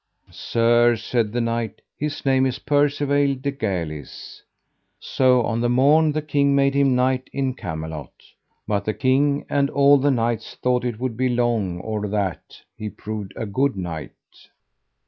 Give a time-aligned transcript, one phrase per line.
[0.31, 4.41] Sir, said the knight, his name is Percivale de Galis.
[4.99, 8.11] So on the morn the king made him knight in Camelot.
[8.67, 12.89] But the king and all the knights thought it would be long or that he
[12.89, 14.13] proved a good knight.